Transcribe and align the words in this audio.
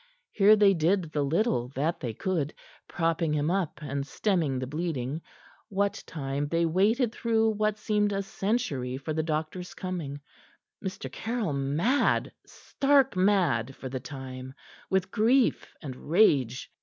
Here 0.31 0.55
they 0.55 0.73
did 0.73 1.11
the 1.11 1.21
little 1.21 1.67
that 1.75 1.99
they 1.99 2.11
could; 2.11 2.55
propping 2.87 3.33
him 3.33 3.51
up 3.51 3.79
and 3.83 4.03
stemming 4.07 4.57
the 4.57 4.65
bleeding, 4.65 5.21
what 5.69 6.03
time 6.07 6.47
they 6.47 6.65
waited 6.65 7.11
through 7.11 7.51
what 7.51 7.77
seemed 7.77 8.11
a 8.11 8.23
century 8.23 8.97
for 8.97 9.13
the 9.13 9.21
doctor's 9.21 9.75
coming, 9.75 10.19
Mr. 10.83 11.11
Caryll 11.11 11.53
mad 11.53 12.31
stark 12.47 13.15
mad 13.15 13.75
for 13.75 13.89
the 13.89 13.99
time 13.99 14.55
with 14.89 15.11
grief 15.11 15.75
and 15.83 15.95
rage. 15.95 16.71